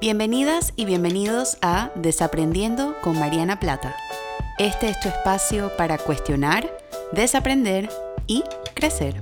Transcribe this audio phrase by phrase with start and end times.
[0.00, 3.94] Bienvenidas y bienvenidos a Desaprendiendo con Mariana Plata.
[4.58, 6.74] Este es tu espacio para cuestionar,
[7.12, 7.90] desaprender
[8.26, 8.42] y
[8.74, 9.20] crecer.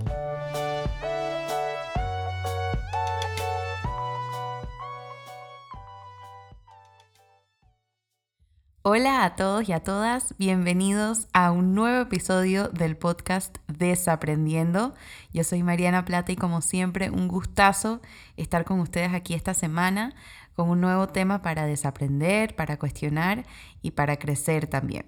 [8.82, 14.94] Hola a todos y a todas, bienvenidos a un nuevo episodio del podcast Desaprendiendo.
[15.30, 18.00] Yo soy Mariana Plata y como siempre un gustazo
[18.36, 20.14] estar con ustedes aquí esta semana
[20.58, 23.46] con un nuevo tema para desaprender, para cuestionar
[23.80, 25.06] y para crecer también.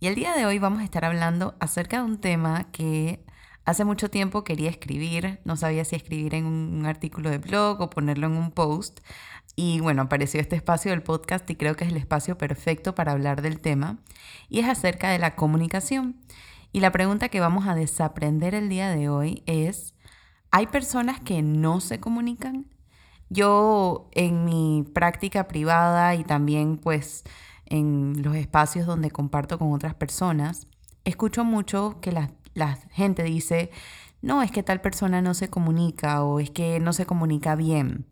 [0.00, 3.26] Y el día de hoy vamos a estar hablando acerca de un tema que
[3.66, 7.90] hace mucho tiempo quería escribir, no sabía si escribir en un artículo de blog o
[7.90, 9.00] ponerlo en un post.
[9.54, 13.12] Y bueno, apareció este espacio del podcast y creo que es el espacio perfecto para
[13.12, 13.98] hablar del tema.
[14.48, 16.16] Y es acerca de la comunicación.
[16.72, 19.94] Y la pregunta que vamos a desaprender el día de hoy es,
[20.50, 22.73] ¿hay personas que no se comunican?
[23.34, 27.24] Yo en mi práctica privada y también pues
[27.66, 30.68] en los espacios donde comparto con otras personas,
[31.04, 32.30] escucho mucho que la,
[32.92, 33.72] gente dice,
[34.22, 38.06] no, es que tal persona no se comunica o es que no se comunica bien.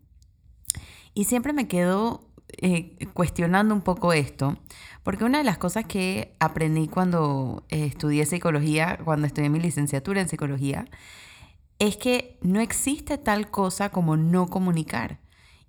[1.13, 4.57] Y siempre me quedo eh, cuestionando un poco esto,
[5.03, 10.19] porque una de las cosas que aprendí cuando eh, estudié psicología, cuando estudié mi licenciatura
[10.19, 10.85] en psicología,
[11.79, 15.19] es que no existe tal cosa como no comunicar.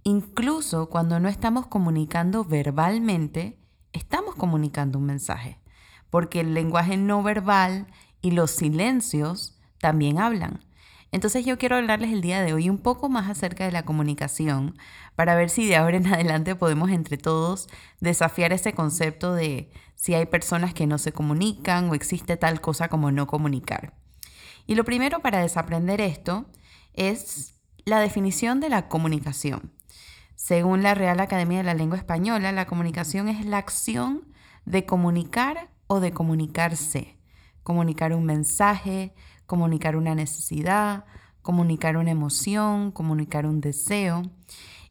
[0.03, 3.59] Incluso cuando no estamos comunicando verbalmente,
[3.93, 5.59] estamos comunicando un mensaje,
[6.11, 7.87] porque el lenguaje no verbal
[8.21, 10.61] y los silencios también hablan.
[11.11, 14.77] Entonces yo quiero hablarles el día de hoy un poco más acerca de la comunicación
[15.15, 17.69] para ver si de ahora en adelante podemos entre todos
[18.01, 22.89] desafiar ese concepto de si hay personas que no se comunican o existe tal cosa
[22.89, 23.95] como no comunicar.
[24.67, 26.47] Y lo primero para desaprender esto
[26.95, 29.73] es la definición de la comunicación.
[30.37, 34.29] Según la Real Academia de la Lengua Española, la comunicación es la acción
[34.65, 37.19] de comunicar o de comunicarse.
[37.63, 39.15] Comunicar un mensaje,
[39.47, 41.05] comunicar una necesidad,
[41.43, 44.23] comunicar una emoción, comunicar un deseo.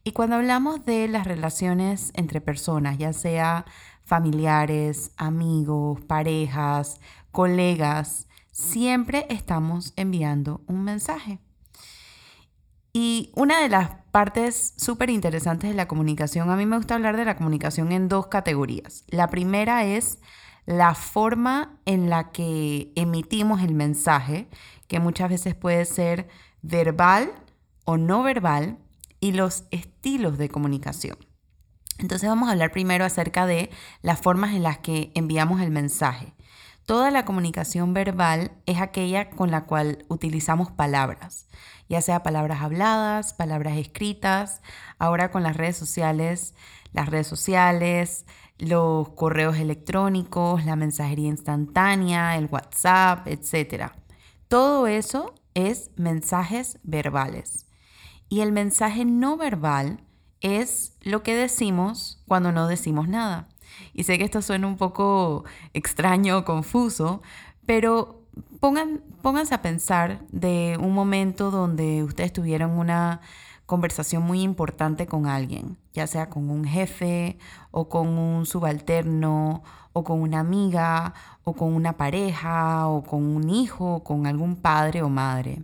[0.04, 3.66] Y cuando hablamos de las relaciones entre personas, ya sea
[4.04, 7.00] familiares, amigos, parejas,
[7.32, 11.40] colegas, siempre estamos enviando un mensaje.
[12.94, 17.18] Y una de las partes súper interesantes de la comunicación, a mí me gusta hablar
[17.18, 19.04] de la comunicación en dos categorías.
[19.08, 20.20] La primera es
[20.66, 24.48] la forma en la que emitimos el mensaje,
[24.88, 26.30] que muchas veces puede ser
[26.62, 27.32] verbal
[27.84, 28.78] o no verbal,
[29.20, 31.18] y los estilos de comunicación.
[31.98, 33.70] Entonces vamos a hablar primero acerca de
[34.02, 36.34] las formas en las que enviamos el mensaje.
[36.86, 41.48] Toda la comunicación verbal es aquella con la cual utilizamos palabras,
[41.88, 44.62] ya sea palabras habladas, palabras escritas,
[45.00, 46.56] ahora con las redes sociales,
[46.92, 48.26] las redes sociales,
[48.58, 53.92] los correos electrónicos, la mensajería instantánea, el WhatsApp, etc.
[54.50, 57.66] Todo eso es mensajes verbales.
[58.28, 60.04] Y el mensaje no verbal
[60.42, 63.48] es lo que decimos cuando no decimos nada.
[63.94, 67.22] Y sé que esto suena un poco extraño confuso,
[67.66, 68.24] pero
[68.60, 73.22] pongan, pónganse a pensar de un momento donde ustedes tuvieron una
[73.66, 77.38] conversación muy importante con alguien, ya sea con un jefe
[77.72, 79.64] o con un subalterno
[79.94, 81.14] o con una amiga
[81.44, 85.64] o con una pareja o con un hijo o con algún padre o madre.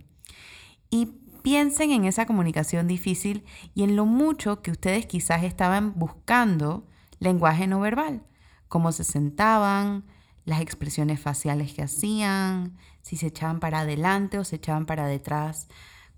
[0.88, 1.06] Y
[1.42, 3.44] piensen en esa comunicación difícil
[3.74, 6.84] y en lo mucho que ustedes quizás estaban buscando
[7.20, 8.24] lenguaje no verbal,
[8.68, 10.04] cómo se sentaban,
[10.44, 15.68] las expresiones faciales que hacían, si se echaban para adelante o se echaban para detrás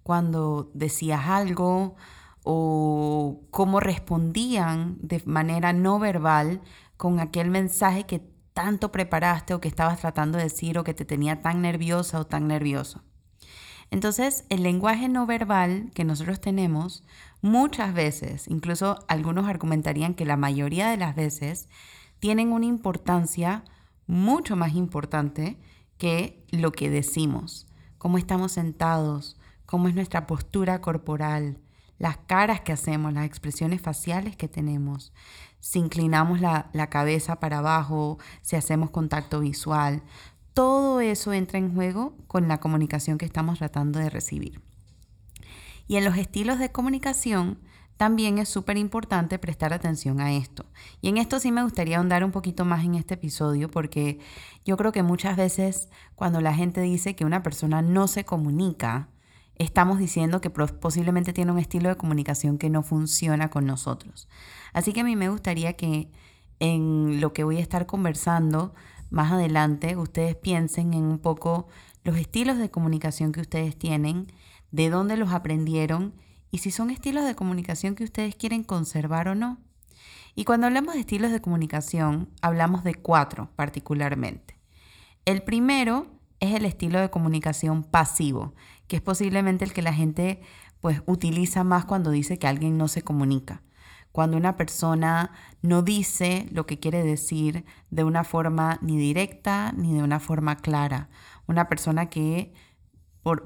[0.02, 1.96] cuando decías algo
[2.44, 6.60] o cómo respondían de manera no verbal
[6.96, 8.20] con aquel mensaje que
[8.52, 12.26] tanto preparaste o que estabas tratando de decir o que te tenía tan nerviosa o
[12.26, 13.02] tan nervioso.
[13.92, 17.05] Entonces, el lenguaje no verbal que nosotros tenemos
[17.43, 21.69] muchas veces, incluso algunos argumentarían que la mayoría de las veces,
[22.19, 23.64] tienen una importancia
[24.06, 25.58] mucho más importante
[25.99, 27.67] que lo que decimos,
[27.99, 31.58] cómo estamos sentados, cómo es nuestra postura corporal,
[31.99, 35.12] las caras que hacemos, las expresiones faciales que tenemos,
[35.61, 40.02] si inclinamos la, la cabeza para abajo, si hacemos contacto visual.
[40.54, 44.60] Todo eso entra en juego con la comunicación que estamos tratando de recibir.
[45.87, 47.58] Y en los estilos de comunicación
[47.96, 50.66] también es súper importante prestar atención a esto.
[51.00, 54.19] Y en esto sí me gustaría ahondar un poquito más en este episodio porque
[54.64, 59.08] yo creo que muchas veces cuando la gente dice que una persona no se comunica,
[59.55, 64.28] estamos diciendo que posiblemente tiene un estilo de comunicación que no funciona con nosotros.
[64.72, 66.10] Así que a mí me gustaría que
[66.58, 68.75] en lo que voy a estar conversando
[69.12, 71.69] más adelante, ustedes piensen en un poco
[72.03, 74.32] los estilos de comunicación que ustedes tienen,
[74.70, 76.14] de dónde los aprendieron
[76.50, 79.59] y si son estilos de comunicación que ustedes quieren conservar o no.
[80.35, 84.59] Y cuando hablamos de estilos de comunicación, hablamos de cuatro particularmente.
[85.25, 86.06] El primero
[86.41, 88.55] es el estilo de comunicación pasivo,
[88.88, 90.41] que es posiblemente el que la gente
[90.81, 93.62] pues utiliza más cuando dice que alguien no se comunica.
[94.12, 95.32] Cuando una persona
[95.62, 100.56] no dice lo que quiere decir de una forma ni directa ni de una forma
[100.56, 101.09] clara.
[101.47, 102.53] Una persona que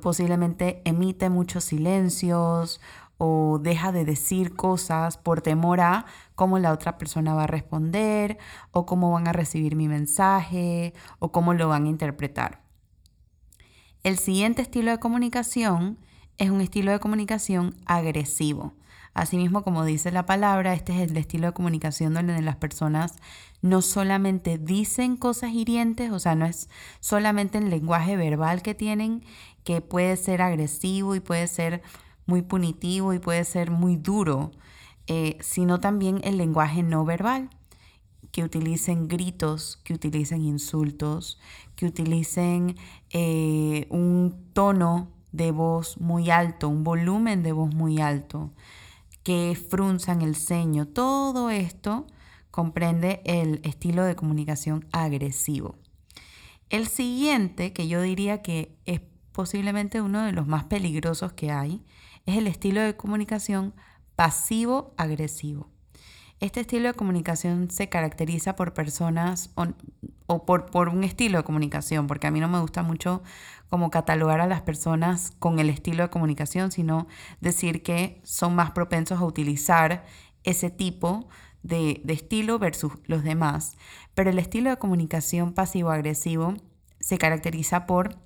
[0.03, 2.81] posiblemente emite muchos silencios
[3.19, 6.05] o deja de decir cosas por temor a
[6.35, 8.39] cómo la otra persona va a responder
[8.73, 12.62] o cómo van a recibir mi mensaje o cómo lo van a interpretar.
[14.03, 15.99] El siguiente estilo de comunicación
[16.39, 18.75] es un estilo de comunicación agresivo.
[19.17, 23.15] Asimismo, como dice la palabra, este es el estilo de comunicación donde las personas
[23.63, 26.69] no solamente dicen cosas hirientes, o sea, no es
[27.01, 29.25] solamente el lenguaje verbal que tienen,
[29.65, 31.81] que puede ser agresivo y puede ser
[32.27, 34.51] muy punitivo y puede ser muy duro,
[35.07, 37.49] eh, sino también el lenguaje no verbal,
[38.33, 41.41] que utilicen gritos, que utilicen insultos,
[41.75, 42.77] que utilicen
[43.12, 48.51] eh, un tono de voz muy alto, un volumen de voz muy alto,
[49.26, 50.87] que frunzan el ceño.
[50.87, 52.06] Todo esto
[52.52, 55.75] comprende el estilo de comunicación agresivo.
[56.70, 59.00] El siguiente, que yo diría que es
[59.32, 61.84] posiblemente uno de los más peligrosos que hay,
[62.25, 63.75] es el estilo de comunicación
[64.14, 65.73] pasivo-agresivo.
[66.38, 69.50] Este estilo de comunicación se caracteriza por personas
[70.27, 73.23] o, por, por, un estilo de comunicación, porque a mí no me gusta mucho
[73.71, 77.06] como catalogar a las personas con el estilo de comunicación, sino
[77.41, 80.05] decir que son más propensos a utilizar
[80.44, 81.27] ese tipo
[81.62, 83.79] de, de estilo versus los demás.
[84.15, 86.55] Pero el estilo de comunicación pasivo-agresivo
[87.00, 88.19] se caracteriza por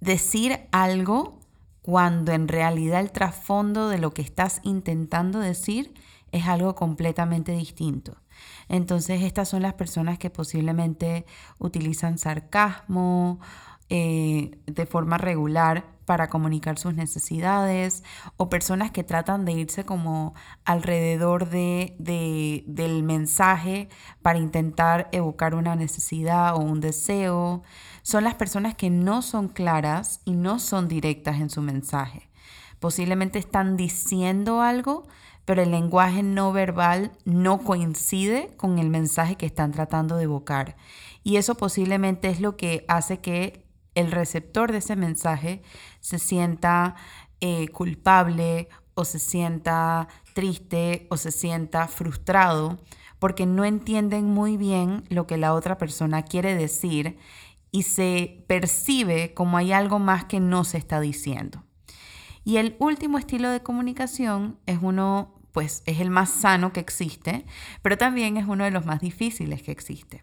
[0.00, 1.40] decir algo
[1.80, 5.94] cuando en realidad el trasfondo de lo que estás intentando decir
[6.32, 8.16] es algo completamente distinto.
[8.68, 11.26] Entonces estas son las personas que posiblemente
[11.58, 13.40] utilizan sarcasmo
[13.90, 18.02] eh, de forma regular para comunicar sus necesidades
[18.38, 20.34] o personas que tratan de irse como
[20.64, 21.94] alrededor de,
[22.66, 23.90] del mensaje
[24.22, 27.62] para intentar evocar una necesidad o un deseo.
[28.00, 32.30] Son las personas que no son claras y no son directas en su mensaje.
[32.80, 35.06] Posiblemente están diciendo algo,
[35.48, 40.76] pero el lenguaje no verbal no coincide con el mensaje que están tratando de evocar.
[41.24, 43.64] Y eso posiblemente es lo que hace que
[43.94, 45.62] el receptor de ese mensaje
[46.00, 46.96] se sienta
[47.40, 52.78] eh, culpable o se sienta triste o se sienta frustrado
[53.18, 57.16] porque no entienden muy bien lo que la otra persona quiere decir
[57.70, 61.64] y se percibe como hay algo más que no se está diciendo.
[62.48, 67.44] Y el último estilo de comunicación es uno, pues es el más sano que existe,
[67.82, 70.22] pero también es uno de los más difíciles que existe.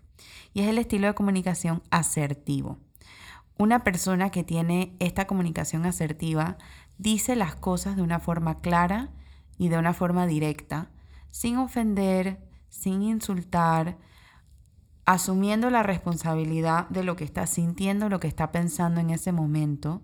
[0.53, 2.79] Y es el estilo de comunicación asertivo.
[3.57, 6.57] Una persona que tiene esta comunicación asertiva
[6.97, 9.09] dice las cosas de una forma clara
[9.57, 10.89] y de una forma directa,
[11.31, 12.39] sin ofender,
[12.69, 13.97] sin insultar,
[15.04, 20.01] asumiendo la responsabilidad de lo que está sintiendo, lo que está pensando en ese momento,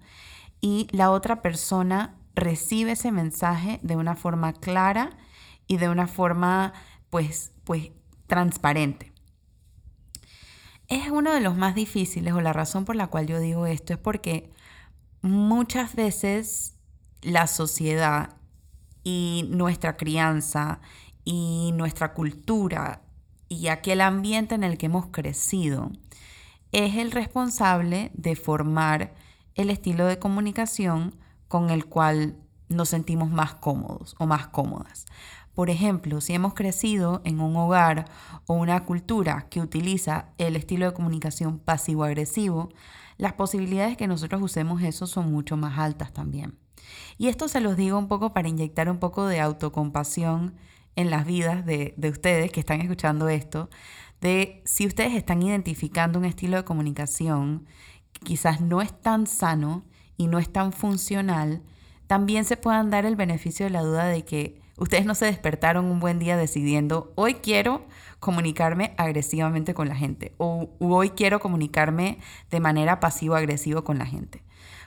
[0.60, 5.12] y la otra persona recibe ese mensaje de una forma clara
[5.68, 6.74] y de una forma
[7.10, 7.92] pues, pues
[8.28, 9.12] transparente.
[10.88, 13.94] Es uno de los más difíciles o la razón por la cual yo digo esto
[13.94, 14.52] es porque
[15.22, 16.76] muchas veces
[17.22, 18.36] la sociedad
[19.04, 20.82] y nuestra crianza
[21.24, 23.02] y nuestra cultura
[23.48, 25.92] y aquel ambiente en el que hemos crecido
[26.72, 29.14] es el responsable de formar
[29.56, 31.16] el estilo de comunicación
[31.52, 32.38] con el cual
[32.70, 35.06] nos sentimos más cómodos o más cómodas.
[35.54, 38.06] Por ejemplo, si hemos crecido en un hogar
[38.48, 42.70] o una cultura que utiliza el estilo de comunicación pasivo-agresivo,
[43.18, 46.58] las posibilidades que nosotros usemos eso son mucho más altas también.
[47.18, 50.56] Y esto se los digo un poco para inyectar un poco de autocompasión
[50.96, 53.70] en las vidas de, de ustedes que están escuchando esto,
[54.22, 57.66] de si ustedes están identificando un estilo de comunicación
[58.14, 59.84] que quizás no es tan sano
[60.18, 61.62] y no es tan funcional,
[62.08, 65.86] también se puedan dar el beneficio de la duda de que Ustedes no se despertaron
[65.86, 67.86] un buen día decidiendo, hoy quiero
[68.20, 72.18] comunicarme agresivamente con la gente o hoy quiero comunicarme
[72.50, 74.44] de manera pasivo-agresivo con la gente.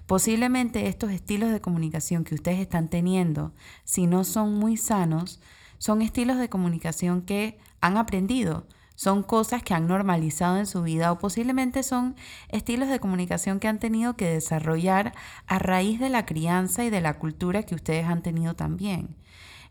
[0.06, 3.54] Posiblemente estos estilos de comunicación que ustedes están teniendo,
[3.84, 5.40] si no son muy sanos,
[5.78, 11.10] son estilos de comunicación que han aprendido, son cosas que han normalizado en su vida
[11.10, 12.16] o posiblemente son
[12.48, 15.14] estilos de comunicación que han tenido que desarrollar
[15.46, 19.16] a raíz de la crianza y de la cultura que ustedes han tenido también.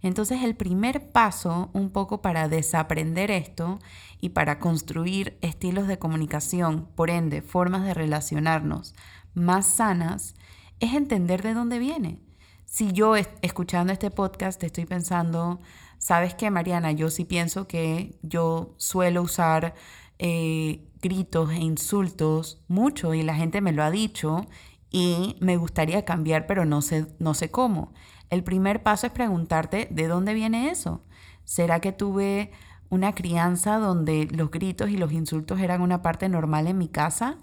[0.02, 3.80] Entonces el primer paso un poco para desaprender esto
[4.20, 8.96] y para construir estilos de comunicación, por ende, formas de relacionarnos
[9.34, 10.36] más sanas,
[10.82, 12.20] es entender de dónde viene.
[12.66, 15.62] Si yo escuchando este podcast estoy pensando,
[16.04, 16.92] ¿sabes qué, Mariana?
[16.92, 19.74] Yo sí pienso que yo suelo usar
[20.20, 24.46] eh, gritos e insultos mucho y la gente me lo ha dicho
[24.92, 27.94] y me gustaría cambiar, pero no sé, no sé cómo.
[28.30, 31.06] El primer paso es preguntarte de dónde viene eso.
[31.46, 32.52] ¿Será que tuve
[32.90, 37.38] una crianza donde los gritos y los insultos eran una parte normal en mi casa?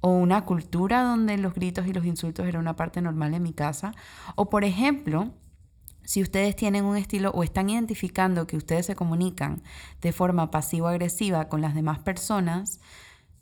[0.00, 3.54] ¿O una cultura donde los gritos y los insultos eran una parte normal en mi
[3.54, 3.92] casa?
[4.36, 5.32] O por ejemplo,
[6.04, 9.62] si ustedes tienen un estilo o están identificando que ustedes se comunican
[10.00, 12.80] de forma pasivo-agresiva con las demás personas,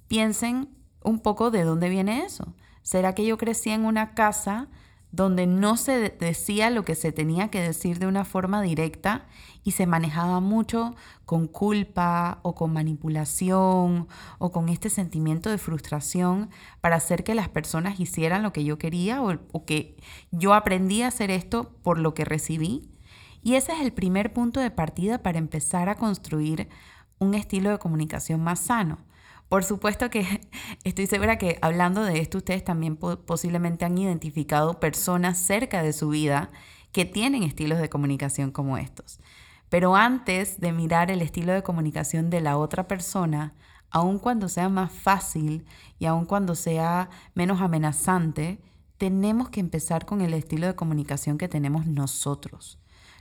[0.09, 0.69] piensen
[1.03, 2.55] un poco de dónde viene eso.
[2.83, 4.69] ¿Será que yo crecí en una casa
[5.13, 9.27] donde no se decía lo que se tenía que decir de una forma directa
[9.63, 16.49] y se manejaba mucho con culpa o con manipulación o con este sentimiento de frustración
[16.81, 19.97] para hacer que las personas hicieran lo que yo quería o, que
[20.31, 22.89] yo aprendí a hacer esto por lo que recibí.
[23.43, 26.69] Y ese es el primer punto de partida para empezar a construir
[27.19, 28.99] un estilo de comunicación más sano.
[29.53, 30.41] Por supuesto que
[30.83, 36.09] estoy segura que hablando de esto ustedes también posiblemente han identificado personas cerca de su
[36.09, 36.49] vida
[36.91, 39.21] que tienen estilos de comunicación como estos.
[39.69, 43.53] Pero antes de mirar el estilo de comunicación de la otra persona,
[43.91, 45.67] aun cuando sea más fácil
[45.99, 48.59] y aun cuando sea menos amenazante,
[48.97, 52.79] tenemos que empezar con el estilo de comunicación que tenemos nosotros.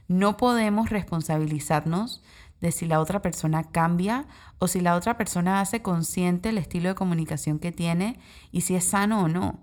[0.07, 2.23] No podemos responsabilizarnos
[2.61, 4.27] de si la otra persona cambia
[4.59, 8.19] o si la otra persona hace consciente el estilo de comunicación que tiene
[8.51, 9.59] y si es sano o no.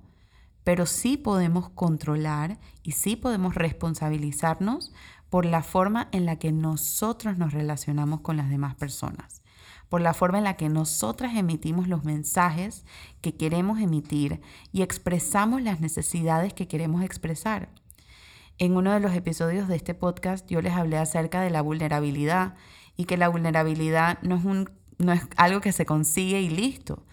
[0.64, 4.92] Pero sí podemos controlar y sí podemos responsabilizarnos
[5.30, 9.42] por la forma en la que nosotros nos relacionamos con las demás personas,
[9.88, 12.84] por la forma en la que nosotras emitimos los mensajes
[13.20, 14.40] que queremos emitir
[14.72, 17.68] y expresamos las necesidades que queremos expresar.
[18.58, 22.54] En uno de los episodios de este podcast yo les hablé acerca de la vulnerabilidad
[22.98, 27.06] y que la vulnerabilidad no es, un, no es algo que se consigue y listo.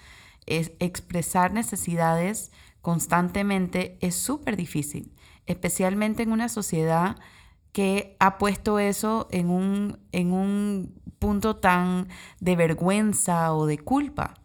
[0.45, 2.51] Es expresar necesidades
[2.81, 5.11] constantemente es súper difícil,
[5.45, 7.17] especialmente en una sociedad
[7.71, 12.07] que ha puesto eso en un, en un punto tan
[12.39, 14.35] de vergüenza o de culpa.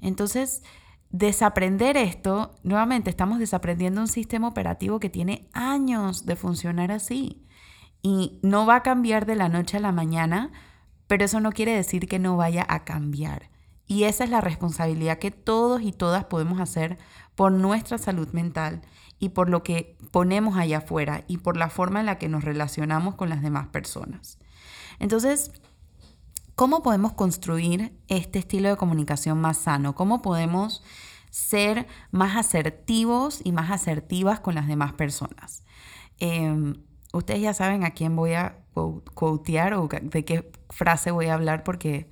[0.00, 0.62] Entonces,
[1.10, 7.42] desaprender esto, nuevamente estamos desaprendiendo un sistema operativo que tiene años de funcionar así.
[8.02, 10.52] Y no va a cambiar de la noche a la mañana,
[11.08, 13.50] pero eso no quiere decir que no vaya a cambiar.
[13.86, 16.98] Y esa es la responsabilidad que todos y todas podemos hacer
[17.34, 18.82] por nuestra salud mental
[19.18, 22.44] y por lo que ponemos allá afuera y por la forma en la que nos
[22.44, 24.38] relacionamos con las demás personas.
[24.98, 25.52] Entonces,
[26.54, 29.94] ¿cómo podemos construir este estilo de comunicación más sano?
[29.94, 30.82] ¿Cómo podemos
[31.30, 35.64] ser más asertivos y más asertivas con las demás personas?
[36.18, 36.74] Em,
[37.12, 38.58] ustedes ya saben a quién voy a
[39.14, 42.10] quotear o de qué frase voy a hablar porque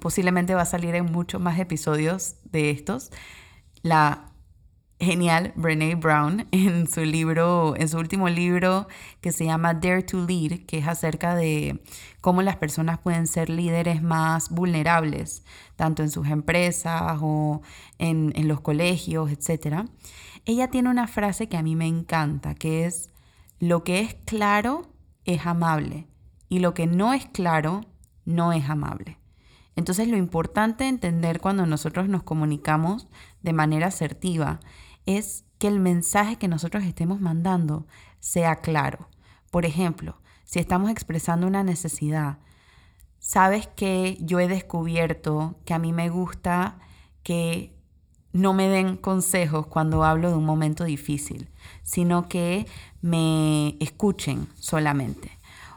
[0.00, 3.10] posiblemente va a salir en muchos más episodios de estos.
[3.82, 4.32] La
[5.00, 8.88] genial Brene Brown en su libro, en su último libro
[9.20, 11.82] que se llama Dare to Lead, que es acerca de
[12.20, 15.44] cómo las personas pueden ser líderes más vulnerables,
[15.76, 17.62] tanto en sus empresas o
[17.98, 19.84] en, en los colegios, etc.
[20.44, 23.10] Ella tiene una frase que a mí me encanta, que es,
[23.58, 24.92] lo que es claro
[25.24, 26.06] es amable
[26.48, 27.82] y lo que no es claro
[28.24, 29.18] no es amable.
[29.76, 33.08] Entonces lo importante de entender cuando nosotros nos comunicamos
[33.42, 34.60] de manera asertiva
[35.06, 37.86] es que el mensaje que nosotros estemos mandando
[38.18, 39.08] sea claro.
[39.50, 42.38] Por ejemplo, si estamos expresando una necesidad,
[43.18, 46.78] sabes que yo he descubierto que a mí me gusta
[47.22, 47.77] que
[48.32, 51.48] no me den consejos cuando hablo de un momento difícil,
[51.82, 52.66] sino que
[53.00, 55.30] me escuchen solamente.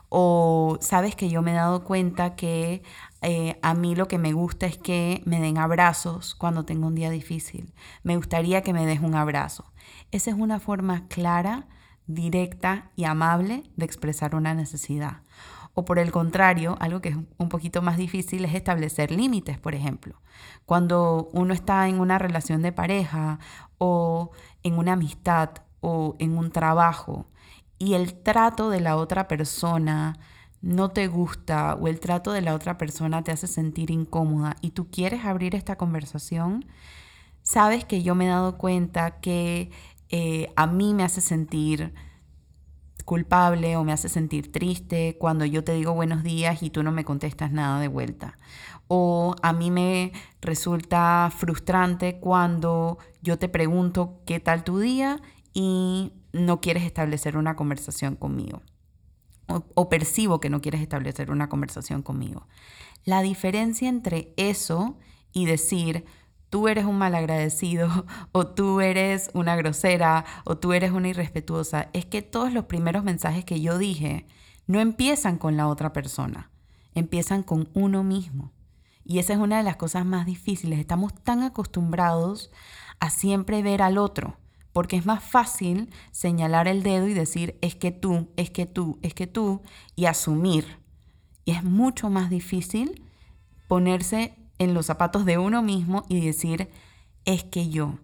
[0.09, 2.83] O sabes que yo me he dado cuenta que
[3.21, 6.95] eh, a mí lo que me gusta es que me den abrazos cuando tengo un
[6.95, 7.73] día difícil.
[8.03, 9.71] Me gustaría que me des un abrazo.
[10.11, 11.67] Esa es una forma clara,
[12.07, 15.21] directa y amable de expresar una necesidad.
[15.73, 19.73] O por el contrario, algo que es un poquito más difícil es establecer límites, por
[19.73, 20.21] ejemplo.
[20.65, 23.39] Cuando uno está en una relación de pareja
[23.77, 24.31] o
[24.63, 25.49] en una amistad
[25.79, 27.27] o en un trabajo
[27.77, 30.19] y el trato de la otra persona
[30.61, 34.71] no te gusta o el trato de la otra persona te hace sentir incómoda y
[34.71, 36.65] tú quieres abrir esta conversación,
[37.41, 39.71] sabes que yo me he dado cuenta que
[40.09, 41.93] eh, a mí me hace sentir
[43.03, 46.91] culpable o me hace sentir triste cuando yo te digo buenos días y tú no
[46.91, 48.37] me contestas nada de vuelta.
[48.87, 55.21] O a mí me resulta frustrante cuando yo te pregunto qué tal tu día
[55.53, 58.61] y no quieres establecer una conversación conmigo.
[59.75, 62.47] O, percibo que no quieres establecer una conversación conmigo.
[63.03, 64.97] La diferencia entre eso
[65.33, 66.05] y decir,
[66.51, 72.05] tú eres un malagradecido o tú eres una grosera o tú eres una irrespetuosa, es
[72.05, 74.27] que todos los primeros mensajes que yo dije
[74.67, 76.51] no empiezan con la otra persona,
[76.93, 78.51] empiezan con uno mismo.
[79.03, 80.77] Y esa es una de las cosas más difíciles.
[80.77, 82.51] Estamos tan acostumbrados
[82.99, 84.37] a siempre ver al otro
[84.73, 88.99] porque es más fácil señalar el dedo y decir es que tú, es que tú,
[89.01, 89.61] es que tú
[89.95, 90.79] y asumir.
[91.45, 93.03] Y es mucho más difícil
[93.67, 96.69] ponerse en los zapatos de uno mismo y decir
[97.25, 97.97] es que yo,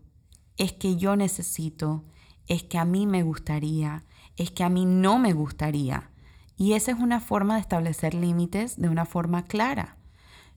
[0.57, 2.03] es que yo necesito,
[2.47, 4.05] es que a mí me gustaría,
[4.37, 6.09] es que a mí no me gustaría.
[6.57, 9.97] Y esa es una forma de establecer límites de una forma clara.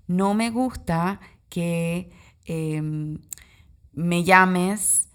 [0.07, 2.11] No me gusta que
[2.47, 3.19] em,
[3.93, 5.10] me llames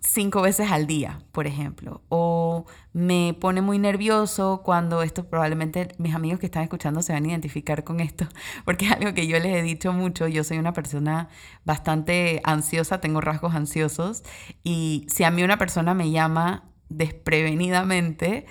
[0.00, 2.02] cinco veces al día, por ejemplo.
[2.08, 7.24] O me pone muy nervioso cuando esto probablemente mis amigos que están escuchando se van
[7.24, 8.26] a identificar con esto,
[8.64, 10.28] porque es algo que yo les he dicho mucho.
[10.28, 11.28] Yo soy una persona
[11.64, 14.22] bastante ansiosa, tengo rasgos ansiosos
[14.62, 18.46] y si a mí una persona me llama desprevenidamente,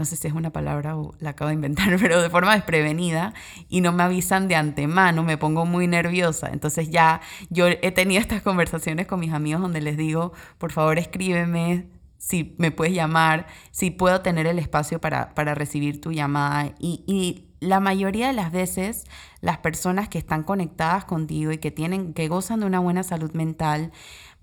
[0.00, 3.34] no sé si es una palabra o la acabo de inventar, pero de forma desprevenida
[3.68, 6.48] y no me avisan de antemano, me pongo muy nerviosa.
[6.50, 10.98] Entonces ya yo he tenido estas conversaciones con mis amigos donde les digo, por favor
[10.98, 16.72] escríbeme si me puedes llamar, si puedo tener el espacio para, para recibir tu llamada.
[16.78, 19.04] Y, y la mayoría de las veces
[19.42, 23.32] las personas que están conectadas contigo y que, tienen, que gozan de una buena salud
[23.32, 23.92] mental,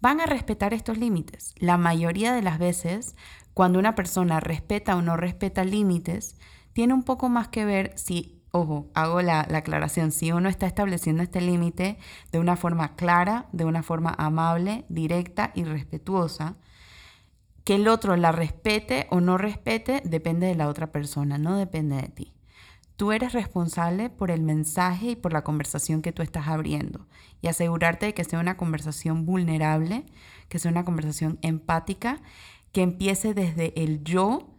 [0.02, 1.56] van a respetar estos límites.
[1.58, 3.16] La mayoría de las veces
[3.58, 6.36] cuando una persona respeta o no respeta límites,
[6.74, 10.68] tiene un poco más que ver si, ojo, hago la, la aclaración, si uno está
[10.68, 11.98] estableciendo este límite
[12.32, 16.58] de una forma clara, de una forma amable, directa y respetuosa,
[17.64, 21.96] que el otro la respete o no respete depende de la otra persona, no depende
[21.96, 22.34] de ti.
[22.96, 27.08] Tú eres responsable por el mensaje y por la conversación que tú estás abriendo
[27.42, 30.06] y asegurarte de que sea una conversación vulnerable,
[30.48, 32.22] que sea una conversación empática
[32.72, 34.50] que empiece desde el yo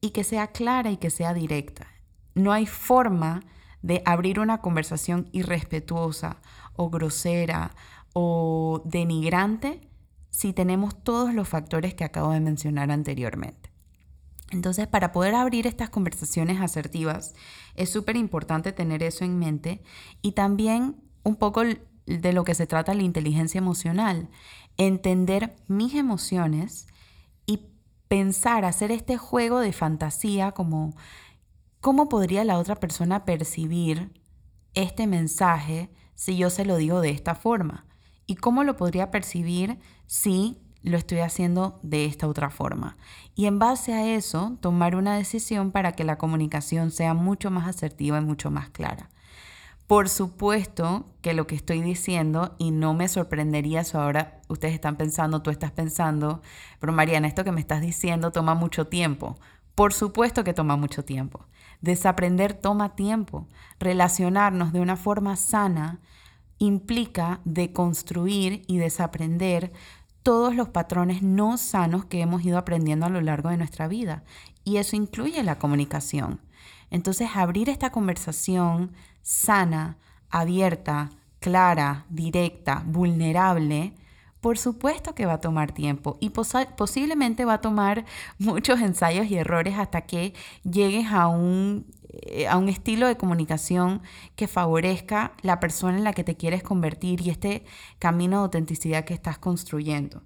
[0.00, 1.86] y que sea clara y que sea directa.
[2.34, 3.42] No hay forma
[3.82, 6.40] de abrir una conversación irrespetuosa
[6.76, 7.74] o grosera
[8.12, 9.88] o denigrante
[10.30, 13.70] si tenemos todos los factores que acabo de mencionar anteriormente.
[14.50, 17.34] Entonces, para poder abrir estas conversaciones asertivas,
[17.76, 19.82] es súper importante tener eso en mente
[20.22, 21.62] y también un poco
[22.06, 24.28] de lo que se trata la inteligencia emocional,
[24.76, 26.86] entender mis emociones
[28.08, 30.94] pensar, hacer este juego de fantasía como
[31.80, 34.12] cómo podría la otra persona percibir
[34.74, 37.86] este mensaje si yo se lo digo de esta forma
[38.26, 42.96] y cómo lo podría percibir si lo estoy haciendo de esta otra forma.
[43.34, 47.66] Y en base a eso, tomar una decisión para que la comunicación sea mucho más
[47.66, 49.08] asertiva y mucho más clara.
[49.86, 54.96] Por supuesto que lo que estoy diciendo, y no me sorprendería eso ahora, ustedes están
[54.96, 56.40] pensando, tú estás pensando,
[56.80, 59.38] pero Mariana, esto que me estás diciendo toma mucho tiempo.
[59.74, 61.46] Por supuesto que toma mucho tiempo.
[61.82, 63.46] Desaprender toma tiempo.
[63.78, 66.00] Relacionarnos de una forma sana
[66.58, 69.72] implica deconstruir y desaprender
[70.22, 74.24] todos los patrones no sanos que hemos ido aprendiendo a lo largo de nuestra vida.
[74.64, 76.40] Y eso incluye la comunicación.
[76.94, 79.98] Entonces, abrir esta conversación sana,
[80.30, 83.94] abierta, clara, directa, vulnerable,
[84.40, 88.04] por supuesto que va a tomar tiempo y posiblemente va a tomar
[88.38, 94.00] muchos ensayos y errores hasta que llegues a un, eh, a un estilo de comunicación
[94.36, 97.64] que favorezca la persona en la que te quieres convertir y este
[97.98, 100.22] camino de autenticidad que estás construyendo.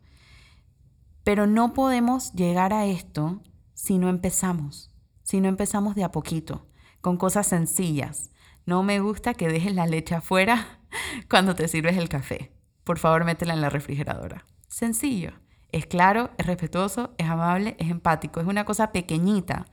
[1.25, 3.41] Pero no podemos llegar a esto
[3.73, 4.91] si no empezamos,
[5.29, 6.67] si no empezamos de a poquito,
[7.03, 8.31] con cosas sencillas
[8.65, 10.81] no me gusta que dejes la leche afuera
[11.29, 12.51] cuando te sirves el café.
[12.83, 14.47] Por favor, métela en la refrigeradora.
[14.69, 15.35] Sencillo.
[15.71, 18.41] Es claro, es respetuoso, es amable, es empático.
[18.41, 19.67] Es una cosa pequeñita.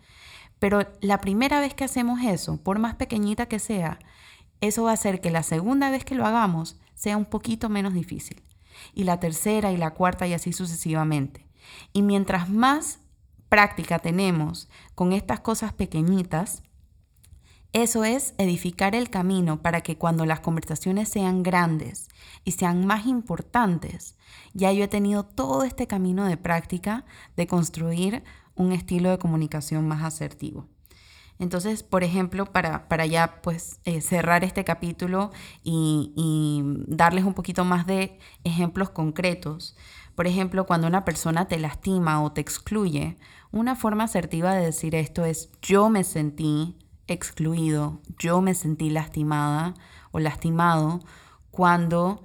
[0.60, 4.00] Pero la primera vez que hacemos eso, por más pequeñita que sea,
[4.60, 7.94] eso va a hacer que la segunda vez que lo hagamos sea un poquito menos
[7.94, 8.44] difícil.
[8.94, 11.48] y la tercera y la cuarta y así sucesivamente.
[11.94, 13.00] Y mientras más
[13.50, 16.63] práctica tenemos con estas cosas pequeñitas,
[17.73, 22.08] eso es edificar el camino para que cuando las conversaciones sean grandes
[22.45, 24.15] y sean más importantes,
[24.53, 27.03] ya yo he tenido todo este camino de práctica
[27.36, 28.23] de construir
[28.55, 30.69] un estilo de comunicación más asertivo.
[31.38, 35.31] Entonces, por ejemplo, para, para ya pues eh, cerrar este capítulo
[35.62, 39.75] y, y darles un poquito más de ejemplos concretos,
[40.15, 43.17] por ejemplo, cuando una persona te lastima o te excluye,
[43.56, 49.74] una forma asertiva de decir esto es yo me sentí excluido, yo me sentí lastimada
[50.12, 51.00] o lastimado
[51.52, 52.22] cuando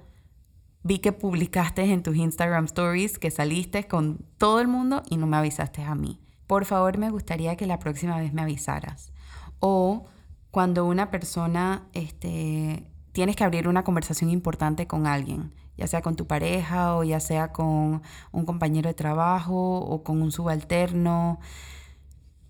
[0.83, 5.25] vi que publicaste en tus Instagram stories que saliste con todo el mundo y no
[5.25, 6.19] me avisaste a mí.
[6.47, 9.13] Por favor, me gustaría que la próxima vez me avisaras.
[9.61, 10.07] O
[10.49, 16.15] cuando una persona, este, tienes que abrir una conversación importante con alguien, ya sea con
[16.15, 21.39] tu pareja o ya sea con un compañero de trabajo o con un subalterno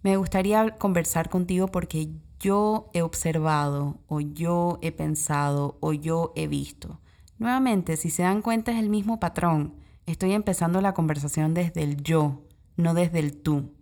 [0.04, 6.47] me gustaría conversar contigo porque yo he observado o yo he pensado o yo he
[6.47, 7.00] visto.
[7.38, 9.76] Nuevamente, si se dan cuenta es el mismo patrón.
[10.08, 12.41] Estoy empezando la conversación desde el yo,
[12.78, 13.76] no desde el tú.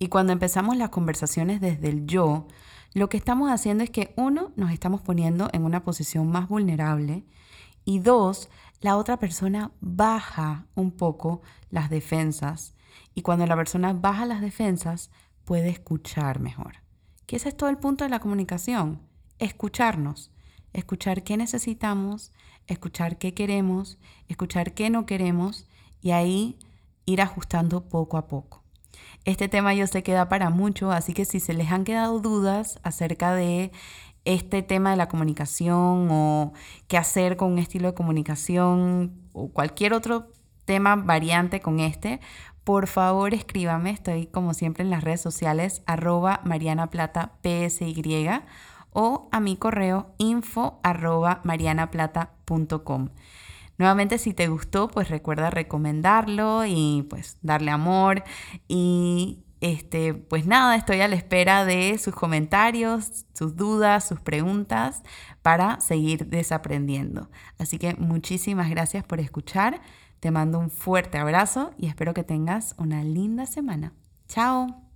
[0.00, 2.48] Y cuando empezamos las conversaciones desde el yo,
[2.92, 7.24] lo que estamos haciendo es que uno, nos estamos poniendo en una posición más vulnerable
[7.84, 8.48] y dos,
[8.80, 12.74] la otra persona baja un poco las defensas.
[13.14, 15.10] Y cuando la persona baja las defensas,
[15.44, 16.76] puede escuchar mejor.
[17.26, 19.00] Que ese es todo el punto de la comunicación,
[19.38, 20.32] escucharnos,
[20.72, 22.32] escuchar qué necesitamos,
[22.66, 23.98] escuchar qué queremos,
[24.28, 25.66] escuchar qué no queremos
[26.00, 26.58] y ahí
[27.04, 28.59] ir ajustando poco a poco.
[29.24, 32.20] Este tema yo sé que da para mucho, así que si se les han quedado
[32.20, 33.70] dudas acerca de
[34.24, 36.52] este tema de la comunicación o
[36.88, 40.32] qué hacer con un estilo de comunicación o cualquier otro
[40.64, 42.20] tema variante con este,
[42.64, 47.32] por favor escríbame, estoy como siempre en las redes sociales, arroba marianaplata
[48.92, 53.08] o a mi correo info arroba marianaplata.com.
[53.80, 58.22] Nuevamente, si te gustó, pues recuerda recomendarlo y pues darle amor.
[58.68, 65.02] Y este, pues nada, estoy a la espera de sus comentarios, sus dudas, sus preguntas
[65.40, 67.30] para seguir desaprendiendo.
[67.58, 69.80] Así que muchísimas gracias por escuchar.
[70.20, 73.94] Te mando un fuerte abrazo y espero que tengas una linda semana.
[74.28, 74.89] Chao.